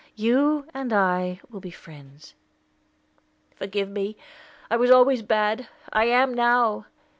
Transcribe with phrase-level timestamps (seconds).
[0.15, 2.33] You and I will be friends."
[3.55, 4.17] "Forgive me!
[4.71, 6.87] I was always bad; I am now.